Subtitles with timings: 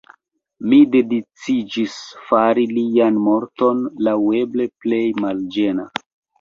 [0.69, 1.99] Mi decidiĝis
[2.31, 5.91] fari lian morton laŭeble plej malĝena.